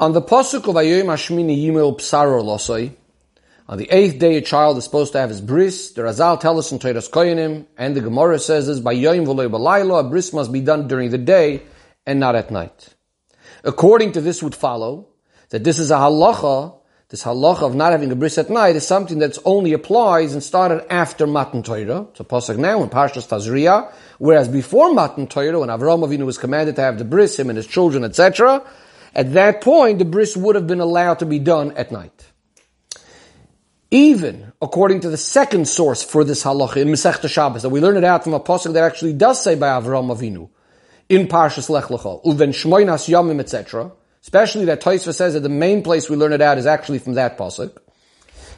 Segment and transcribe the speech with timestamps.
[0.00, 2.92] On the Pasuk of Ayoyim Hashmini Yimel Psaro Losoi,
[3.68, 6.66] on the eighth day a child is supposed to have his bris, the Razal tells
[6.66, 10.32] us in Teiras Koyanim, and the Gemara says this, by Yoyim V'loy Balaylo, a bris
[10.32, 11.62] must be done during the day
[12.04, 12.88] and not at night.
[13.62, 15.06] According to this would follow
[15.50, 16.74] that this is a halacha,
[17.10, 20.42] this halacha of not having a bris at night is something that only applies and
[20.42, 22.08] started after Matan Torah.
[22.14, 26.74] so pasuk now in Parshas Tazria, whereas before Matan Torah, when Avraham Avinu was commanded
[26.74, 28.60] to have the bris, him and his children, etc.,
[29.14, 32.30] at that point the bris would have been allowed to be done at night.
[33.90, 37.96] Even according to the second source for this halacha in Masechta Shabbos, that we learn
[37.96, 40.48] it out from a pasuk that actually does say by Avraham Avinu
[41.08, 43.92] in Parshas Lech Lecha, uven shmoinas yamim, etc.
[44.22, 47.14] Especially that Taisva says that the main place we learn it out is actually from
[47.14, 47.76] that pasuk.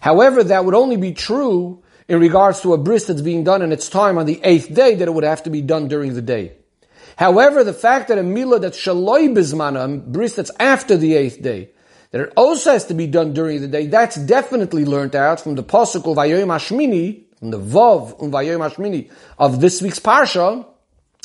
[0.01, 3.73] However, that would only be true in regards to a bris that's being done in
[3.73, 6.23] its time on the eighth day, that it would have to be done during the
[6.23, 6.52] day.
[7.16, 11.43] However, the fact that a milah that's shaloi bizmana, a bris that's after the eighth
[11.43, 11.70] day,
[12.11, 15.55] that it also has to be done during the day, that's definitely learnt out from
[15.55, 20.66] the pasuk of Vayoyim Hashmini, from the Vav of Vayoyim Hashmini of this week's Parsha,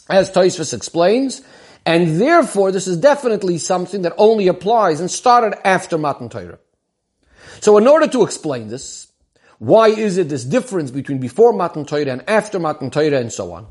[0.09, 1.41] as Taisvis explains,
[1.85, 6.59] and therefore this is definitely something that only applies and started after Matan Torah.
[7.59, 9.07] So in order to explain this,
[9.59, 13.51] why is it this difference between before Matan Torah and after Matan Torah and so
[13.51, 13.67] on?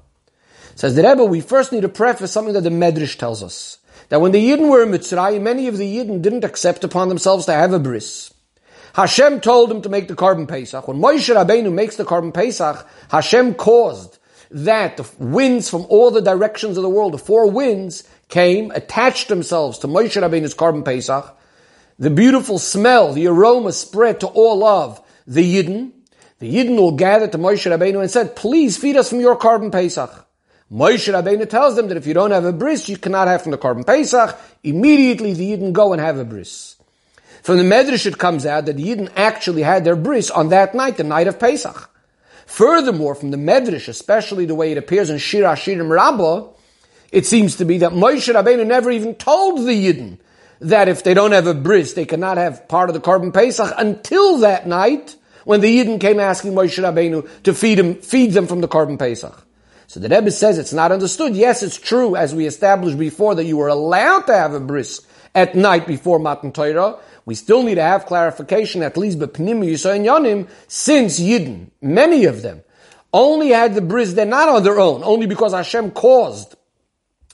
[0.74, 3.78] Says the Rebbe, we first need to preface something that the Medrash tells us.
[4.08, 7.46] That when the Yidden were in Mitzrayim, many of the Yidden didn't accept upon themselves
[7.46, 8.32] to have a bris.
[8.94, 10.88] Hashem told them to make the korban Pesach.
[10.88, 14.18] When Moshe Rabbeinu makes the korban Pesach, Hashem caused
[14.50, 19.28] that the winds from all the directions of the world, the four winds, came, attached
[19.28, 21.36] themselves to Moshe Rabbeinu's korban Pesach.
[21.98, 25.92] The beautiful smell, the aroma spread to all of the Yidden.
[26.40, 29.70] The Yidden will gather to Moshe Rabbeinu and said, please feed us from your korban
[29.70, 30.26] Pesach.
[30.72, 33.50] Moshe Rabbeinu tells them that if you don't have a bris, you cannot have from
[33.50, 34.38] the korban Pesach.
[34.62, 36.76] Immediately the Yidden go and have a bris.
[37.42, 40.74] From the Medrash it comes out that the Yidden actually had their bris on that
[40.74, 41.90] night, the night of Pesach.
[42.46, 46.48] Furthermore, from the Medrash, especially the way it appears in Shir Hashirim Rabbah,
[47.10, 50.18] it seems to be that Moshe Rabbeinu never even told the Yidden
[50.60, 53.72] that if they don't have a bris, they cannot have part of the korban Pesach
[53.76, 58.46] until that night when the Yidden came asking Moshe Rabbeinu to feed, him, feed them
[58.46, 59.46] from the korban Pesach.
[59.90, 61.34] So the Rebbe says it's not understood.
[61.34, 65.00] Yes, it's true, as we established before, that you were allowed to have a bris
[65.34, 67.00] at night before Matan Torah.
[67.24, 72.42] We still need to have clarification, at least B'Pnim Yisrael Yonim, since Yidden, many of
[72.42, 72.62] them,
[73.12, 76.54] only had the bris, they're not on their own, only because Hashem caused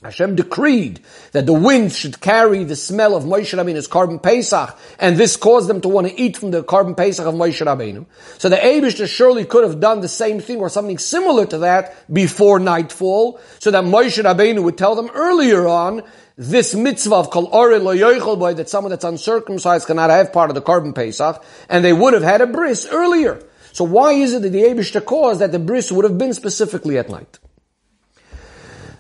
[0.02, 1.00] Hashem decreed
[1.32, 5.70] that the wind should carry the smell of Moshe Rabbeinu's korban Pesach, and this caused
[5.70, 8.04] them to want to eat from the korban Pesach of Moshe Rabbeinu.
[8.36, 12.12] So the Abishter surely could have done the same thing or something similar to that
[12.12, 16.02] before nightfall, so that Moshe Rabbeinu would tell them earlier on
[16.36, 20.50] this mitzvah of kol ore lo yoichel boy that someone that's uncircumcised cannot have part
[20.50, 23.42] of the korban Pesach, and they would have had a bris earlier.
[23.72, 26.98] So why is it that the Abishter caused that the bris would have been specifically
[26.98, 27.38] at night?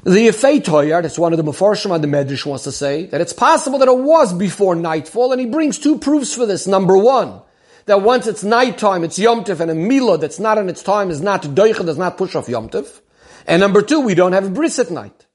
[0.06, 3.20] The Yefei Toyar, that's one of the Mefarshim on the Medrash wants to say, that
[3.20, 6.68] it's possible that it was before nightfall, and he brings two proofs for this.
[6.68, 7.40] Number one,
[7.86, 11.10] that once it's nighttime, it's Yom Tif, and a Mila that's not in its time
[11.10, 13.00] is not Doicha, does not push off Yom Tif.
[13.48, 15.26] And number two, we don't have a bris at night.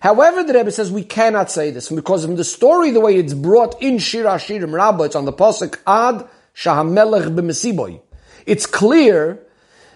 [0.00, 3.34] However, the Rebbe says we cannot say this, because from the story, the way it's
[3.34, 8.00] brought in Shir Hashirim Rabbah, it's on the Pasuk Ad Shahamelech b'Mesiboy.
[8.46, 9.44] It's clear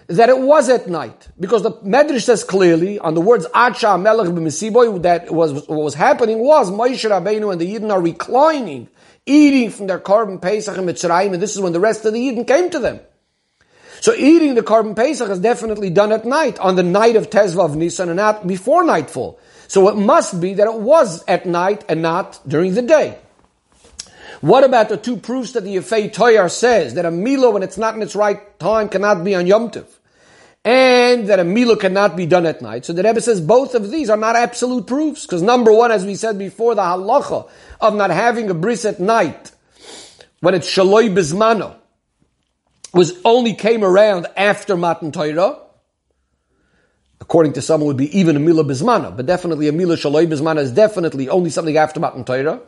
[0.07, 1.27] that it was at night.
[1.39, 5.95] Because the Medrash says clearly on the words Acha Melech b'Mesiboy that was what was
[5.95, 8.87] happening was Moshe Rabbeinu and the Yidden are reclining,
[9.25, 12.19] eating from their korban Pesach and Mitzrayim, and this is when the rest of the
[12.19, 12.99] Yidden came to them.
[14.01, 17.75] So eating the korban Pesach is definitely done at night, on the night of Tezvav
[17.75, 19.39] Nisan and not before nightfall.
[19.67, 23.17] So it must be that it was at night and not during the day.
[24.41, 27.79] What about the two proofs that the Yefei Toyar says that a Milo, when it's
[27.79, 29.94] not in its right time, cannot be on Yom Tiv?
[30.65, 32.85] And that a Milo cannot be done at night.
[32.85, 35.27] So the Rebbe says both of these are not absolute proofs.
[35.27, 37.47] Because number one, as we said before, the halacha
[37.79, 39.51] of not having a bris at night,
[40.39, 41.75] when it's Shaloi Bizmano,
[42.93, 45.59] was only came around after Matan Torah.
[47.21, 50.25] According to some, it would be even a Mila Bizmana, but definitely a Mila Shaloi
[50.25, 52.59] Bizmana is definitely only something after Matan Torah.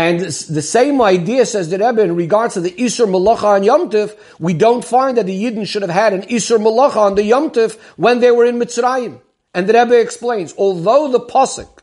[0.00, 3.90] And the same idea says the Rebbe in regards to the Isur Malacha on Yom
[3.90, 7.22] Tif, we don't find that the Yidden should have had an Isur Malacha on the
[7.22, 9.20] Yom Tif when they were in Mitzrayim.
[9.52, 11.80] And the Rebbe explains, although the Pasuk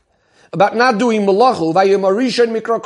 [0.52, 2.82] about not doing Malacha, Mikra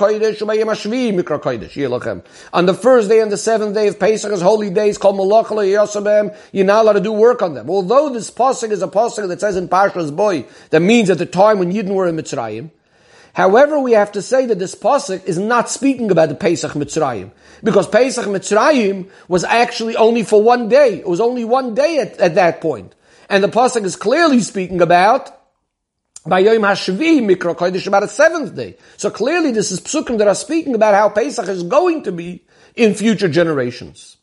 [1.40, 5.16] Kodesh, on the first day and the seventh day of Pesach is holy days called
[5.16, 7.70] Malacha you're not allowed to do work on them.
[7.70, 11.26] Although this Pasuk is a Pasuk that says in Parshas Boy, that means at the
[11.26, 12.72] time when Yidden were in Mitzrayim,
[13.34, 17.32] However, we have to say that this pasuk is not speaking about the Pesach Mitzrayim.
[17.64, 21.00] Because Pesach Mitzrayim was actually only for one day.
[21.00, 22.94] It was only one day at, at that point.
[23.30, 25.30] And the pasuk is clearly speaking about
[26.26, 28.78] by Yom Hashvi Mikra Kodesh about a seventh day.
[28.98, 32.44] So clearly this is psukim that are speaking about how Pesach is going to be
[32.76, 34.18] in future generations.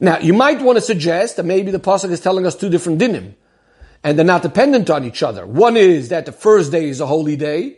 [0.00, 3.00] Now, you might want to suggest that maybe the pasuk is telling us two different
[3.00, 3.34] dinim
[4.02, 5.46] and they're not dependent on each other.
[5.46, 7.76] One is that the first day is a holy day,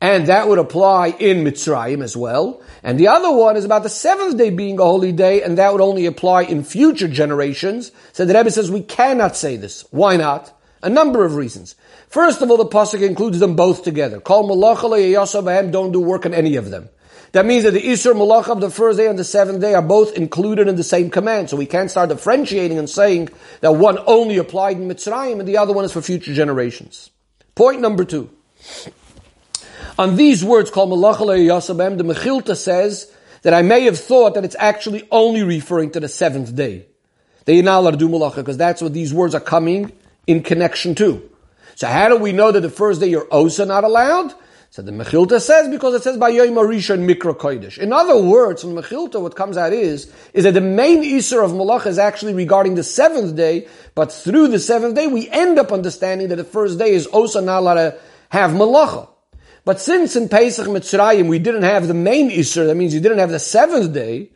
[0.00, 2.60] and that would apply in Mitzrayim as well.
[2.82, 5.72] And the other one is about the seventh day being a holy day, and that
[5.72, 7.92] would only apply in future generations.
[8.12, 9.84] So the Rebbe says we cannot say this.
[9.90, 10.58] Why not?
[10.82, 11.76] A number of reasons.
[12.08, 14.18] First of all, the pasuk includes them both together.
[14.18, 16.88] Call malacha don't do work on any of them.
[17.32, 19.82] That means that the Isur Malach of the first day and the seventh day are
[19.82, 21.50] both included in the same command.
[21.50, 23.30] So we can't start differentiating and saying
[23.60, 27.10] that one only applied in Mitzrayim and the other one is for future generations.
[27.54, 28.30] Point number two.
[29.98, 33.10] On these words called Malach Yasabem, the Mechilta says
[33.42, 36.86] that I may have thought that it's actually only referring to the seventh day.
[37.44, 39.92] They do malacha because that's what these words are coming
[40.26, 41.28] in connection to.
[41.74, 44.34] So how do we know that the first day you're also not allowed?
[44.72, 47.76] So the Mechilta says because it says by Yom Rishon Mikra Kodesh.
[47.76, 51.50] In other words, the Mechilta, what comes out is is that the main Isser of
[51.50, 55.72] Malach is actually regarding the seventh day, but through the seventh day we end up
[55.72, 57.98] understanding that the first day is also not allowed to
[58.30, 59.10] have Malacha.
[59.66, 63.18] But since in Pesach Mitzrayim we didn't have the main Isser, that means you didn't
[63.18, 64.30] have the seventh day,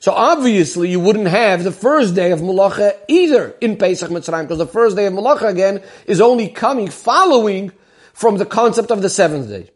[0.00, 4.56] so obviously you wouldn't have the first day of Malacha either in Pesach Mitzrayim, because
[4.56, 7.72] the first day of Malacha again is only coming following
[8.16, 9.68] from the concept of the seventh day.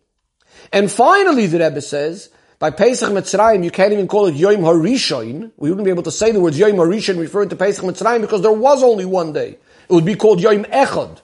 [0.72, 5.50] And finally, the Rebbe says, by Pesach Mitzrayim, you can't even call it Yom HaRishon.
[5.58, 8.40] We wouldn't be able to say the words Yom HaRishon referring to Pesach Mitzrayim because
[8.40, 9.58] there was only one day.
[9.90, 11.20] It would be called Yom Echad.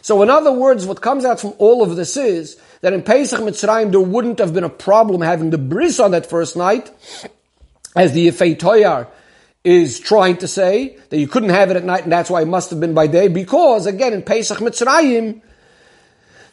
[0.00, 3.40] So in other words, what comes out from all of this is that in Pesach
[3.40, 6.88] Mitzrayim there wouldn't have been a problem having the bris on that first night,
[7.96, 9.08] as the Yefei Toyar
[9.64, 12.48] is trying to say, that you couldn't have it at night and that's why it
[12.48, 15.42] must have been by day, because again in Pesach Mitzrayim,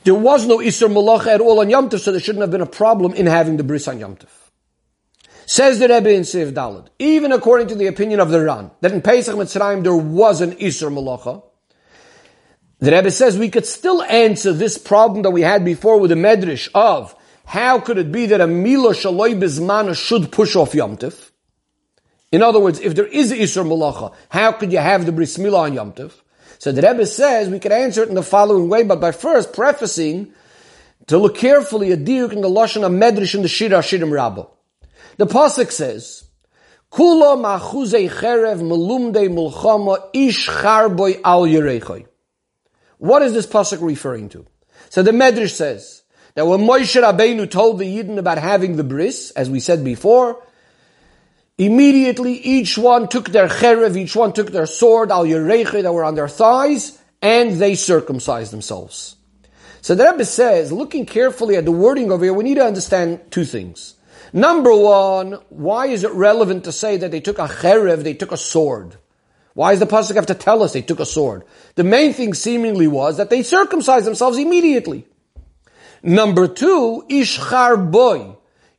[0.04, 2.62] there was no Isser Malacha at all on Yom Tov, so there shouldn't have been
[2.62, 4.30] a problem in having the bris on Yom Tov.
[5.46, 8.92] Says the Rebbe in Siv Dalad, even according to the opinion of the Ran, that
[8.92, 11.44] in Pesach Mitzrayim there was an Isser Malacha,
[12.80, 16.16] the Rebbe says we could still answer this problem that we had before with the
[16.16, 17.16] Medrash of
[17.46, 21.32] how could it be that a Mila Shaloi Bizmana should push off Yom Tov?
[22.32, 25.62] In other words, if there is Isser Malacha, how could you have the Bris Milah
[25.62, 26.12] on Yom Tov?
[26.60, 29.54] So the Rebbe says we can answer it in the following way, but by first
[29.54, 30.34] prefacing
[31.08, 34.48] to look carefully at diuk in the lashon of medrash in the shira shirim rabba.
[35.18, 36.24] The pasuk says,
[36.92, 42.06] "Kula machuzei cherev melumdei mulchama ish charboy al yerechoy."
[42.98, 44.46] What is this pasuk referring to?
[44.90, 46.04] So the medrash says
[46.36, 50.42] that when Moshe Rabbeinu told the Yidden about having the bris, as we said before,
[51.58, 56.04] Immediately, each one took their cherev, each one took their sword, al yereche, that were
[56.04, 59.16] on their thighs, and they circumcised themselves.
[59.82, 63.22] So the Rebbe says, looking carefully at the wording over here, we need to understand
[63.32, 63.96] two things.
[64.34, 68.32] Number one, why is it relevant to say that they took a cherev, they took
[68.32, 68.98] a sword?
[69.54, 71.44] Why does the pasuk have to tell us they took a sword?
[71.74, 75.08] The main thing seemingly was that they circumcised themselves immediately.
[76.04, 78.36] Number two, ishchar boy.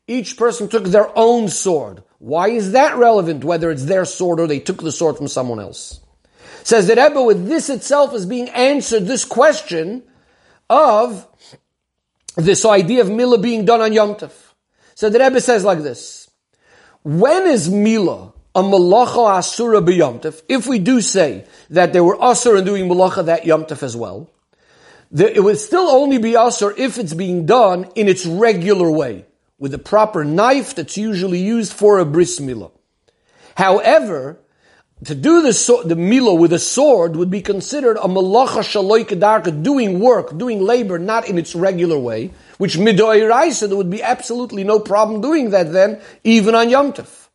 [0.06, 2.04] Each person took their own sword.
[2.18, 5.60] Why is that relevant, whether it's their sword or they took the sword from someone
[5.60, 6.00] else?
[6.64, 10.02] Says that Rebbe, with this itself is being answered this question
[10.68, 11.26] of
[12.36, 14.32] this idea of Mila being done on Yom Tov.
[14.94, 16.28] So the Rebbe says like this,
[17.04, 20.42] when is Mila a malacha asura b'Yom Tov?
[20.48, 23.96] If we do say that there were asur in doing malacha that Yom Tov as
[23.96, 24.28] well,
[25.16, 29.24] it would still only be asur if it's being done in its regular way
[29.58, 32.70] with the proper knife that's usually used for a bris milah.
[33.56, 34.38] However,
[35.04, 39.04] to do the, so, the milah with a sword would be considered a malacha shaloi
[39.04, 43.90] kedarka, doing work, doing labor, not in its regular way, which midoy raisa, there would
[43.90, 47.28] be absolutely no problem doing that then, even on Yom Tov.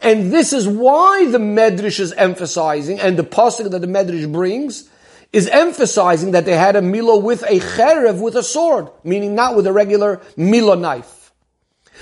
[0.00, 4.88] And this is why the Medrash is emphasizing, and the pasuk that the Medrash brings,
[5.32, 9.56] is emphasizing that they had a milah with a cherev, with a sword, meaning not
[9.56, 11.23] with a regular milah knife.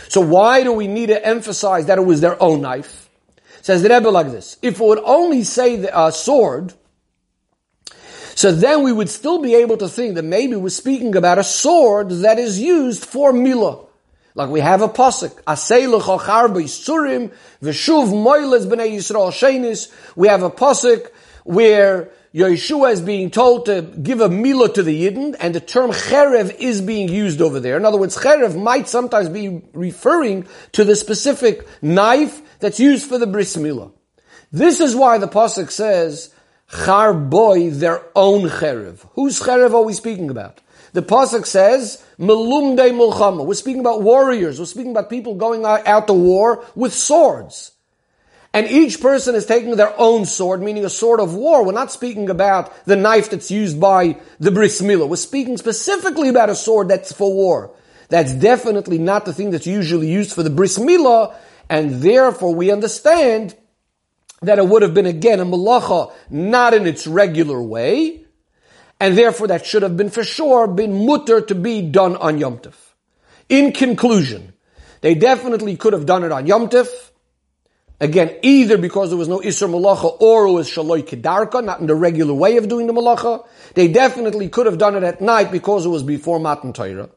[0.09, 3.09] So why do we need to emphasize that it was their own knife?
[3.63, 4.57] Says the Rebbe like this.
[4.63, 6.75] If it would only say the uh, sword,
[8.35, 11.45] so then we would still be able to think that maybe we're speaking about a
[11.45, 13.87] sword that is used for milah.
[14.35, 17.33] Like we have a pasuk, surim
[17.63, 19.93] v'shuv moiles b'nei Yisrael shenis.
[20.17, 21.11] We have a pasuk
[21.45, 25.91] where Yeshua is being told to give a milah to the Yidden, and the term
[25.91, 27.77] cherev is being used over there.
[27.77, 33.19] In other words, cherev might sometimes be referring to the specific knife that's used for
[33.19, 33.93] the bris milah.
[34.51, 36.35] This is why the pasuk says,
[36.71, 39.07] char boy, their own cherev.
[39.12, 40.62] Whose cherev are we speaking about?
[40.95, 43.45] The pasuk says, melumde mulchama.
[43.45, 44.59] We're speaking about warriors.
[44.59, 47.72] We're speaking about people going out to war with swords.
[48.55, 51.65] And each person is taking their own sword, meaning a sword of war.
[51.65, 55.09] We're not speaking about the knife that's used by the bris milah.
[55.09, 57.75] We're speaking specifically about a sword that's for war.
[58.11, 61.35] That's definitely not the thing that's usually used for the bris milah,
[61.71, 63.57] and therefore we understand
[64.43, 68.27] that it would have been again a malacha not in its regular way,
[69.01, 72.59] and therefore that should have been for sure been mutter to be done on Yom
[72.59, 72.75] Tov.
[73.49, 74.53] In conclusion,
[75.01, 76.89] they definitely could have done it on Yom Tov.
[78.03, 81.87] Again, either because there was no Isra Malacha or it was Shaloi Kedarka, not in
[81.87, 83.47] the regular way of doing the Malacha.
[83.75, 87.11] They definitely could have done it at night because it was before Matan Torah.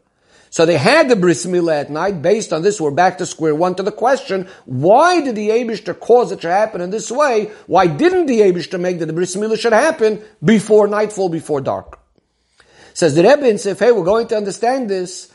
[0.51, 2.21] So they had the bris milah at night.
[2.21, 5.99] Based on this, we're back to square one to the question: Why did the Abishter
[5.99, 7.49] cause it to happen in this way?
[7.65, 11.99] Why didn't the Abishter make that the bris milah should happen before nightfall, before dark?
[12.93, 15.31] Says the Rebbe says, "Hey, we're going to understand this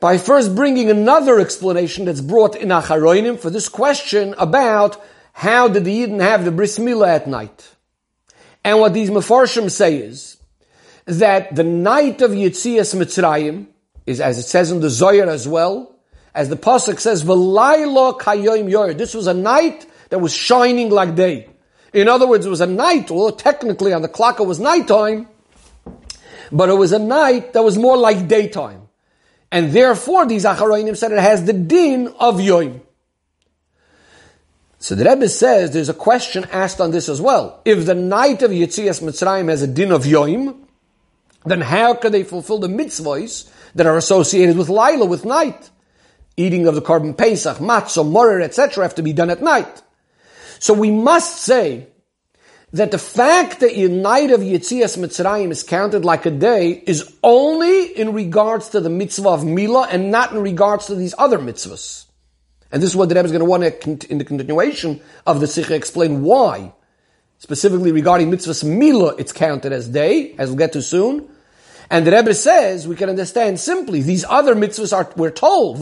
[0.00, 5.02] by first bringing another explanation that's brought in Acharoinim for this question about
[5.32, 7.74] how did the Yidden have the bris milah at night.
[8.64, 10.36] And what these Mefarshim say is
[11.06, 13.66] that the night of Yitzias Mitzrayim
[14.06, 15.94] is, as it says in the Zohar as well,
[16.34, 17.24] as the Pasuk says.
[18.96, 21.48] This was a night that was shining like day.
[21.92, 25.28] In other words, it was a night, although technically on the clock it was nighttime,
[26.52, 28.87] but it was a night that was more like daytime.
[29.50, 32.82] And therefore, these Acharoinim said it has the din of Yoim.
[34.78, 37.60] So the Rebbe says there's a question asked on this as well.
[37.64, 40.56] If the night of Yitzias Mitzrayim has a din of Yoim,
[41.44, 45.70] then how can they fulfill the mitzvahs that are associated with Lila, with night?
[46.36, 48.84] Eating of the korban Pesach, matzah, morer, etc.
[48.84, 49.82] have to be done at night.
[50.60, 51.88] So we must say
[52.72, 57.14] that the fact that your night of Yitzias Mitzrayim is counted like a day is
[57.22, 61.38] only in regards to the mitzvah of Mila and not in regards to these other
[61.38, 62.04] mitzvahs.
[62.70, 65.40] And this is what the Rebbe is going to want to, in the continuation of
[65.40, 66.74] the Sikha, explain why.
[67.38, 71.26] Specifically regarding mitzvahs Mila, it's counted as day, as we'll get to soon.
[71.90, 75.80] And the Rebbe says, we can understand simply, these other mitzvahs are, we're told,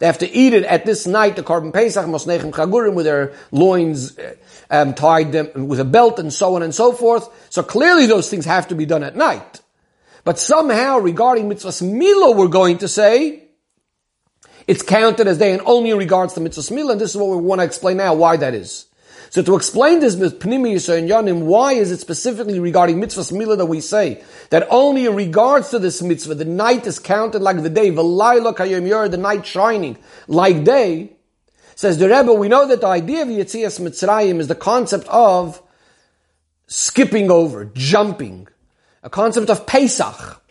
[0.00, 3.34] they have to eat it at this night, the korban Pesach, Mosnechem Chagurim, with their
[3.52, 4.34] loins uh,
[4.70, 7.28] um, tied them with a belt and so on and so forth.
[7.50, 9.60] So clearly those things have to be done at night.
[10.24, 13.44] But somehow regarding mitzvahs Milo, we're going to say,
[14.66, 17.28] it's counted as day and only in regards to mitzvahs Milo, and this is what
[17.28, 18.86] we want to explain now, why that is.
[19.30, 23.56] So to explain this with Pnimi and Yanim, why is it specifically regarding mitzvahs milah
[23.56, 27.62] that we say that only in regards to this mitzvah, the night is counted like
[27.62, 29.96] the day, v'layla kayom yor, the night shining
[30.26, 31.12] like day,
[31.76, 35.62] says the Rebbe, we know that the idea of Yetzias Mitzrayim is the concept of
[36.66, 38.48] skipping over, jumping,
[39.04, 40.42] a concept of Pesach.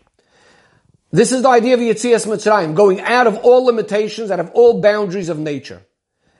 [1.11, 4.81] This is the idea of Yetzias Mitzrayim, going out of all limitations, out of all
[4.81, 5.81] boundaries of nature.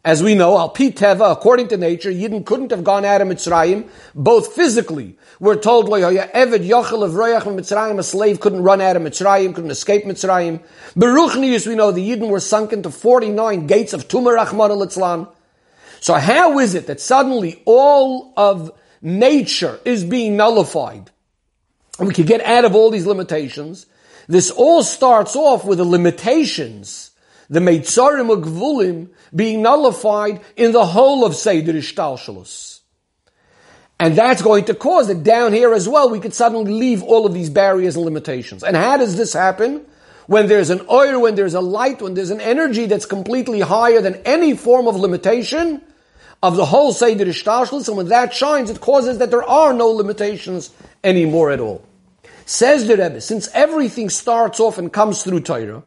[0.03, 3.89] As we know, al piteva, according to nature, Yidden couldn't have gone out of Mitzrayim,
[4.15, 5.17] both physically.
[5.41, 9.71] We're told, Eved Yochel of Royach Mitzrayim, a slave couldn't run out of Mitzrayim, couldn't
[9.71, 10.63] escape Mitzrayim.
[10.95, 15.35] Beruchnius, we know the Yidden were sunk into 49 gates of Tumar Rahman al
[15.99, 21.11] So how is it that suddenly all of nature is being nullified?
[21.97, 23.85] And we could get out of all these limitations.
[24.29, 27.09] This all starts off with the limitations
[27.49, 32.79] the Meitzarim Gvulim being nullified in the whole of Seder Ishtalshalus.
[33.99, 37.25] And that's going to cause that down here as well, we could suddenly leave all
[37.25, 38.63] of these barriers and limitations.
[38.63, 39.85] And how does this happen?
[40.27, 43.99] When there's an oil, when there's a light, when there's an energy that's completely higher
[43.99, 45.81] than any form of limitation
[46.41, 49.87] of the whole Seder Ishtalshalus, and when that shines, it causes that there are no
[49.87, 50.71] limitations
[51.03, 51.83] anymore at all.
[52.45, 55.83] Says the Rebbe, since everything starts off and comes through Torah,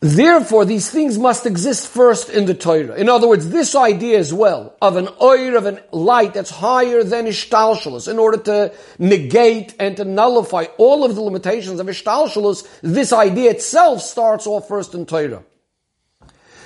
[0.00, 2.94] Therefore, these things must exist first in the Torah.
[2.94, 7.02] In other words, this idea as well of an oir of a light that's higher
[7.02, 12.64] than ishtalshalus, in order to negate and to nullify all of the limitations of ishtalshalus,
[12.80, 15.42] this idea itself starts off first in Torah.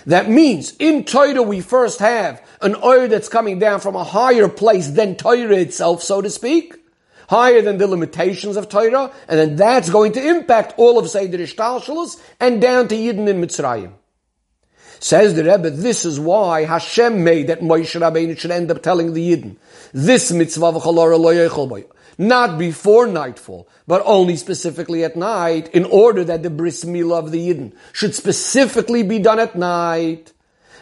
[0.04, 4.48] That means in Torah we first have an oir that's coming down from a higher
[4.48, 6.81] place than Torah itself, so to speak
[7.32, 11.38] higher than the limitations of Torah, and then that's going to impact all of Seder
[11.38, 13.92] Ishtalshalus and down to Yidden in Mitzrayim.
[15.00, 19.14] Says the Rebbe, this is why Hashem made that Moshe Rabbeinu should end up telling
[19.14, 19.56] the Yidden,
[19.94, 21.82] this mitzvah v'chalora lo
[22.18, 27.32] not before nightfall, but only specifically at night, in order that the bris milah of
[27.32, 30.34] the Yidden should specifically be done at night.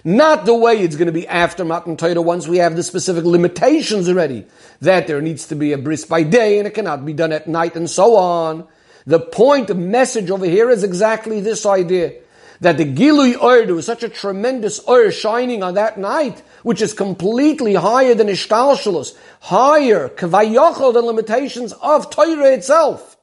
[0.05, 3.25] Not the way it's going to be after Matan Torah once we have the specific
[3.25, 4.47] limitations already.
[4.81, 7.49] That there needs to be a bris by day and it cannot be done at
[7.49, 8.67] night and so on.
[9.07, 12.15] The point, the message over here is exactly this idea.
[12.61, 16.83] That the Gilui Ur, there was such a tremendous Ur shining on that night, which
[16.83, 23.17] is completely higher than Ishtalshalos, higher, Kavayochel, than limitations of Torah itself.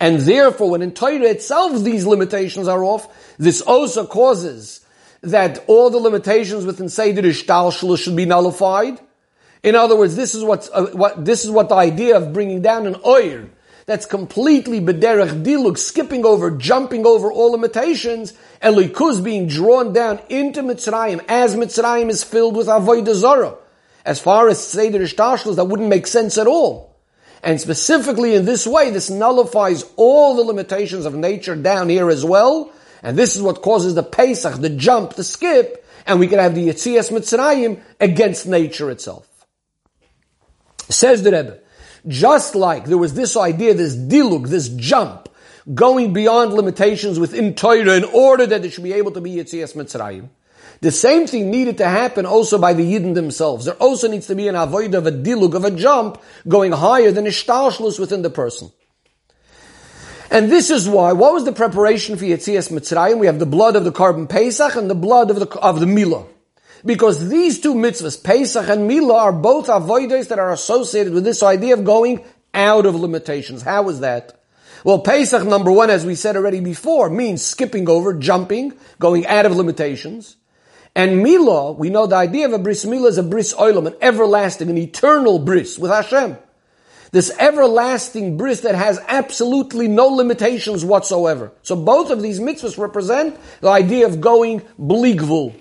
[0.00, 4.84] And therefore, when in Torah itself these limitations are off, this also causes
[5.22, 9.00] that all the limitations within Seder Ishtalshalos should be nullified.
[9.62, 12.62] In other words, this is what's, uh, what, this is what the idea of bringing
[12.62, 13.50] down an oir
[13.86, 20.20] that's completely bederech diluk, skipping over, jumping over all limitations, and likuz being drawn down
[20.28, 23.56] into Mitzrayim as Mitzrayim is filled with avodah.
[24.04, 26.96] As far as Seder Ishtashlos, that wouldn't make sense at all.
[27.42, 32.24] And specifically in this way, this nullifies all the limitations of nature down here as
[32.24, 32.72] well.
[33.02, 36.54] And this is what causes the Pesach, the jump, the skip, and we can have
[36.54, 39.28] the Yetzias Mitzrayim against nature itself.
[40.88, 41.58] Says the Rebbe,
[42.06, 45.28] just like there was this idea, this dilug, this jump,
[45.74, 49.74] going beyond limitations within Torah in order that it should be able to be Yitzias
[49.74, 50.30] Mitzrayim.
[50.80, 53.64] The same thing needed to happen also by the Yidden themselves.
[53.64, 57.10] There also needs to be an avoid of a dilug, of a jump, going higher
[57.10, 58.70] than a within the person.
[60.30, 63.18] And this is why, what was the preparation for Yitzias Mitzrayim?
[63.18, 65.86] We have the blood of the korban Pesach and the blood of the, of the
[65.86, 66.26] Milah.
[66.84, 71.42] Because these two mitzvahs, Pesach and Milah, are both avoides that are associated with this
[71.42, 73.62] idea of going out of limitations.
[73.62, 74.40] How is that?
[74.84, 79.46] Well, Pesach, number one, as we said already before, means skipping over, jumping, going out
[79.46, 80.36] of limitations.
[80.94, 83.96] And Milah, we know the idea of a bris Milah is a bris oilam, an
[84.00, 86.36] everlasting, an eternal bris with Hashem.
[87.10, 91.52] This everlasting bris that has absolutely no limitations whatsoever.
[91.62, 95.54] So both of these mitzvahs represent the idea of going bligvul,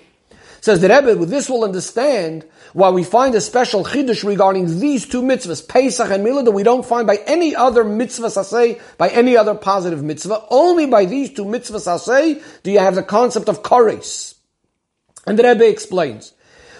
[0.61, 5.05] Says the Rebbe, with this we'll understand why we find a special chiddush regarding these
[5.05, 9.09] two mitzvahs, Pesach and Milah, that we don't find by any other mitzvah say by
[9.09, 10.43] any other positive mitzvah.
[10.49, 14.35] Only by these two mitzvahs say do you have the concept of kares.
[15.25, 16.33] And the Rebbe explains,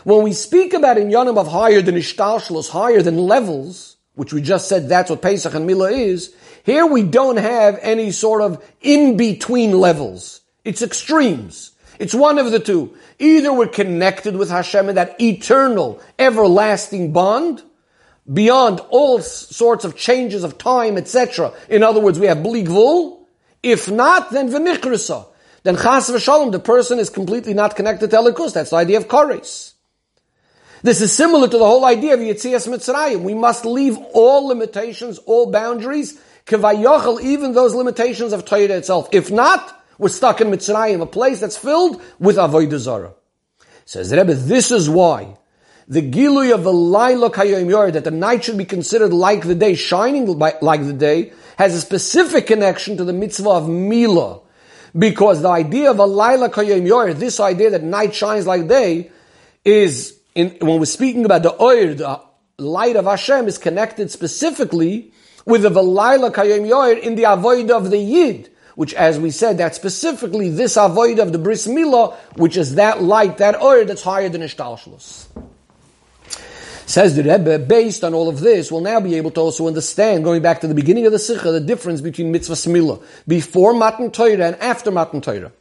[0.03, 4.41] when we speak about in Yonim of higher than ishtalshlos, higher than levels, which we
[4.41, 8.61] just said that's what Pesach and Milah is, here we don't have any sort of
[8.81, 10.41] in-between levels.
[10.65, 11.71] It's extremes.
[11.99, 12.95] It's one of the two.
[13.19, 17.61] Either we're connected with Hashem in that eternal, everlasting bond,
[18.31, 21.53] beyond all sorts of changes of time, etc.
[21.69, 23.19] In other words, we have bligvul.
[23.61, 25.27] If not, then v'nichrisa.
[25.61, 28.53] Then chas v'shalom, the person is completely not connected to Elikus.
[28.53, 29.73] That's the idea of kares.
[30.83, 33.21] This is similar to the whole idea of Yitzias Mitzrayim.
[33.21, 39.09] We must leave all limitations, all boundaries, kavayochel, even those limitations of Torah itself.
[39.11, 43.13] If not, we're stuck in Mitzrayim, a place that's filled with Avodah Zarah.
[43.85, 45.37] Says Rebbe, this is why
[45.87, 49.55] the Gilui of the Laila Kayom Yor, that the night should be considered like the
[49.55, 54.41] day, shining like the day, has a specific connection to the mitzvah of Mila.
[54.97, 59.11] Because the idea of a Laila Kayom Yor, this idea that night shines like day,
[59.63, 62.21] is, in, when we're speaking about the Oir, the
[62.59, 65.11] light of Hashem is connected specifically
[65.45, 69.57] with the Laila Kayom Yor in the avoid of the Yid which as we said,
[69.57, 74.03] that specifically this avoid of the bris milah, which is that light, that oil that's
[74.03, 75.25] higher than ishtalshlus.
[76.85, 80.23] Says the Rebbe, based on all of this, we'll now be able to also understand,
[80.23, 84.11] going back to the beginning of the Sikha, the difference between mitzvah smila, before Matan
[84.11, 85.51] Torah and after Matan Torah.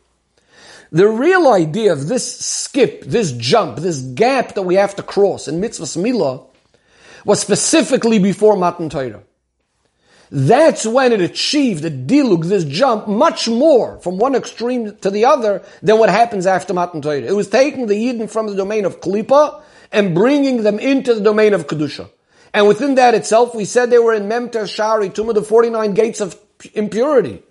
[0.93, 5.49] The real idea of this skip, this jump, this gap that we have to cross
[5.49, 6.47] in mitzvah smila
[7.25, 9.23] was specifically before Matan Torah.
[10.31, 15.25] That's when it achieved a dilug, this jump, much more from one extreme to the
[15.25, 17.21] other than what happens after Matan Torah.
[17.21, 21.21] It was taking the Yidden from the domain of Klippa and bringing them into the
[21.21, 22.11] domain of Kedusha.
[22.53, 26.21] And within that itself, we said they were in Memter Shari, Tumah, the 49 gates
[26.21, 26.39] of
[26.75, 27.43] impurity.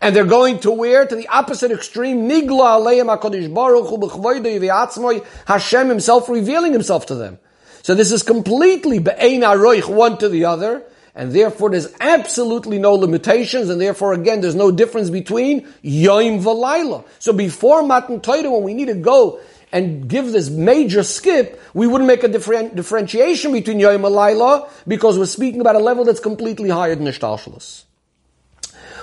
[0.00, 1.06] And they're going to where?
[1.06, 2.28] To the opposite extreme.
[2.28, 7.38] Nigla aleim HaKadosh Baruch Hu Hashem himself revealing himself to them.
[7.82, 10.84] So this is completely be'ein aroich, one to the other
[11.18, 17.04] and therefore there's absolutely no limitations, and therefore again there's no difference between Yom Valayla.
[17.18, 19.40] So before Matan Torah, when we need to go
[19.72, 25.18] and give this major skip, we wouldn't make a different differentiation between Yom Valayla because
[25.18, 27.82] we're speaking about a level that's completely higher than Ishtalshalas.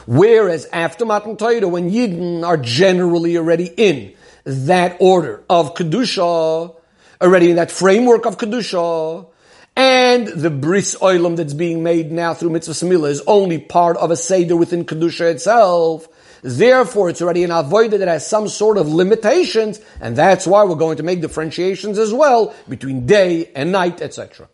[0.06, 4.14] Whereas after Matan Torah, when Yidden are generally already in
[4.46, 6.76] that order of Kedusha,
[7.22, 9.28] already in that framework of Kedusha,
[9.76, 14.10] and the bris oilam that's being made now through mitzvah samila is only part of
[14.10, 16.08] a seder within kedusha itself.
[16.42, 20.76] Therefore, it's already an avoided that has some sort of limitations, and that's why we're
[20.76, 24.48] going to make differentiations as well between day and night, etc.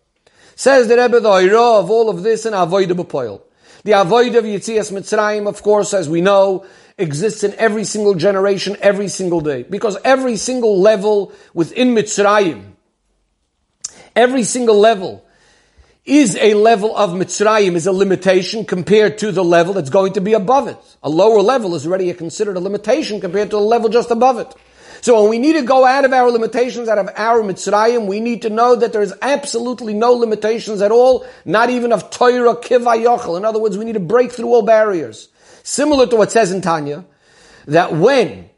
[0.56, 3.46] Says the Rebbe the of all of this an avoidable poil.
[3.84, 6.66] The avoid of Yitzias Mitzrayim, of course, as we know,
[6.98, 9.64] exists in every single generation, every single day.
[9.64, 12.74] Because every single level within Mitzrayim,
[14.16, 15.26] every single level
[16.06, 20.22] is a level of Mitzrayim, is a limitation compared to the level that's going to
[20.22, 20.78] be above it.
[21.02, 24.54] A lower level is already considered a limitation compared to the level just above it.
[25.02, 28.20] So when we need to go out of our limitations, out of our Mitzrayim, we
[28.20, 32.56] need to know that there is absolutely no limitations at all, not even of Torah
[32.56, 33.36] Kivayochel.
[33.36, 35.30] In other words, we need to break through all barriers.
[35.64, 37.04] Similar to what says in Tanya,
[37.66, 38.50] that when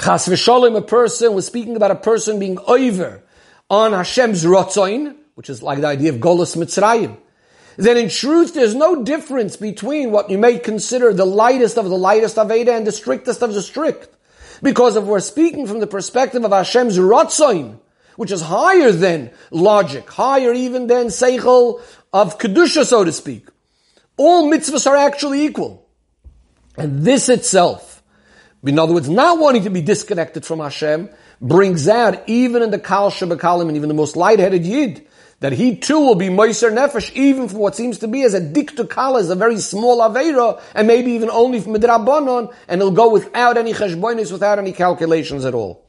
[0.00, 3.22] Chas v'sholem, a person was speaking about a person being over
[3.68, 7.16] on Hashem's rotzoin, which is like the idea of Golos Mitzrayim,
[7.76, 11.96] then in truth there's no difference between what you may consider the lightest of the
[11.96, 14.16] lightest Aveda and the strictest of the strict.
[14.62, 17.78] Because if we're speaking from the perspective of Hashem's rotzoin,
[18.16, 21.80] which is higher than logic, higher even than seichel
[22.12, 23.48] of kedusha, so to speak,
[24.16, 25.86] all mitzvahs are actually equal.
[26.76, 28.02] And this itself,
[28.62, 31.08] in other words, not wanting to be disconnected from Hashem,
[31.40, 35.06] brings out even in the Kal Shabakalim and even the most light-headed Yid,
[35.40, 38.40] that he too will be Moiser Nefesh, even for what seems to be as a
[38.40, 43.10] diktu as a very small Aveira, and maybe even only from Midrabanon, and he'll go
[43.10, 45.84] without any cheshbonis, without any calculations at all.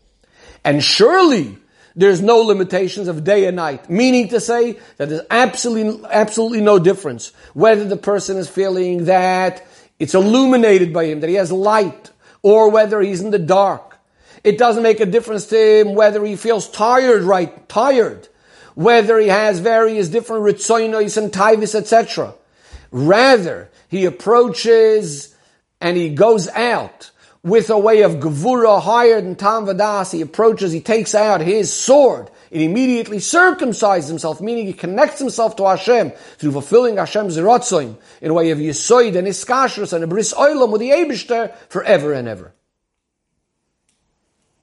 [0.64, 1.58] And surely,
[1.96, 6.80] there's no limitations of day and night, meaning to say that there's absolutely, absolutely no
[6.80, 9.66] difference whether the person is feeling that
[10.00, 12.12] it's illuminated by him, that he has light,
[12.42, 13.98] or whether he's in the dark.
[14.46, 17.68] It doesn't make a difference to him whether he feels tired, right?
[17.68, 18.30] Tired
[18.82, 22.34] whether he has various different ritzoinos and taivis, etc.
[22.91, 25.36] Rather, he approaches
[25.80, 27.12] and he goes out
[27.44, 30.12] with a way of gevura higher than Tam Vadas.
[30.12, 35.56] He approaches, he takes out his sword and immediately circumcises himself, meaning he connects himself
[35.56, 40.08] to Hashem through fulfilling Hashem's rotzoim in a way of yisoid and iskashrus and a
[40.08, 42.54] bris oilam with the Eibishter forever and ever.